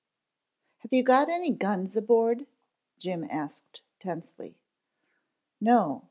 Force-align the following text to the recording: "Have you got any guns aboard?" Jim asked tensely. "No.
"Have 0.79 0.91
you 0.91 1.03
got 1.03 1.29
any 1.29 1.51
guns 1.51 1.95
aboard?" 1.95 2.47
Jim 2.97 3.23
asked 3.29 3.83
tensely. 3.99 4.57
"No. 5.59 5.99